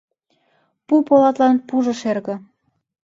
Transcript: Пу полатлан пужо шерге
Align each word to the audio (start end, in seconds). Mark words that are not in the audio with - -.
Пу 0.87 0.95
полатлан 1.07 1.55
пужо 1.67 1.93
шерге 2.01 2.35